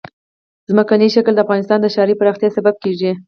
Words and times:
ځمکنی 0.69 1.07
شکل 1.15 1.33
د 1.35 1.39
افغانستان 1.45 1.79
د 1.81 1.87
ښاري 1.93 2.13
پراختیا 2.19 2.49
سبب 2.57 2.75
کېږي. 2.83 3.11